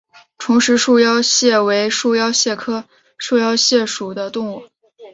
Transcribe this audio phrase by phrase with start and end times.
[0.39, 2.85] 重石束腰蟹为束腹蟹科
[3.19, 4.63] 束腰蟹属的动物。